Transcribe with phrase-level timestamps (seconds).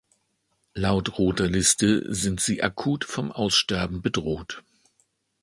[0.73, 4.63] Laut Roter Liste sind sie akut vom Aussterben bedroht.